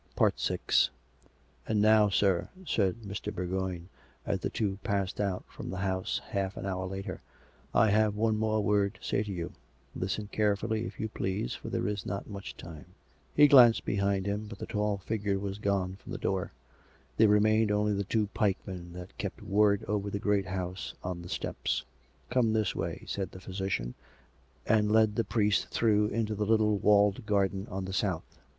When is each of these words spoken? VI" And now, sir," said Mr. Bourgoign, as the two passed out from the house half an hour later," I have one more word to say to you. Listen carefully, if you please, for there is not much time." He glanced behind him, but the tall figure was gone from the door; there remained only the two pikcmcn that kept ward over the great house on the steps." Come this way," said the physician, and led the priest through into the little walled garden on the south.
VI" 0.17 0.57
And 1.67 1.79
now, 1.79 2.09
sir," 2.09 2.49
said 2.65 3.03
Mr. 3.03 3.31
Bourgoign, 3.31 3.87
as 4.25 4.39
the 4.39 4.49
two 4.49 4.79
passed 4.83 5.21
out 5.21 5.45
from 5.47 5.69
the 5.69 5.77
house 5.77 6.19
half 6.29 6.57
an 6.57 6.65
hour 6.65 6.87
later," 6.87 7.21
I 7.75 7.91
have 7.91 8.15
one 8.15 8.35
more 8.35 8.63
word 8.63 8.95
to 8.95 9.03
say 9.07 9.21
to 9.21 9.31
you. 9.31 9.51
Listen 9.95 10.27
carefully, 10.31 10.87
if 10.87 10.99
you 10.99 11.07
please, 11.07 11.53
for 11.53 11.69
there 11.69 11.87
is 11.87 12.03
not 12.03 12.25
much 12.27 12.57
time." 12.57 12.87
He 13.35 13.47
glanced 13.47 13.85
behind 13.85 14.25
him, 14.25 14.47
but 14.47 14.57
the 14.57 14.65
tall 14.65 14.97
figure 14.97 15.37
was 15.37 15.59
gone 15.59 15.97
from 15.97 16.11
the 16.11 16.17
door; 16.17 16.51
there 17.17 17.27
remained 17.29 17.69
only 17.71 17.93
the 17.93 18.03
two 18.03 18.27
pikcmcn 18.35 18.93
that 18.93 19.15
kept 19.19 19.43
ward 19.43 19.85
over 19.87 20.09
the 20.09 20.17
great 20.17 20.47
house 20.47 20.95
on 21.03 21.21
the 21.21 21.29
steps." 21.29 21.83
Come 22.31 22.53
this 22.53 22.73
way," 22.75 23.03
said 23.05 23.29
the 23.33 23.39
physician, 23.39 23.93
and 24.65 24.91
led 24.91 25.15
the 25.15 25.23
priest 25.23 25.67
through 25.67 26.07
into 26.07 26.33
the 26.33 26.47
little 26.47 26.79
walled 26.79 27.27
garden 27.27 27.67
on 27.69 27.85
the 27.85 27.93
south. 27.93 28.39